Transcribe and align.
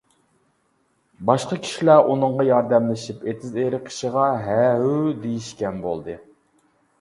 باشقا 1.29 1.57
كىشىلەر 1.65 2.09
ئۇنىڭغا 2.13 2.45
ياردەملىشىپ 2.47 3.21
ئېتىز-ئېرىق 3.29 3.93
ئىشىغا 3.93 4.25
ھە-ھۇ 4.49 4.97
دېيىشكەن 5.27 5.79
بولدى. 5.87 6.19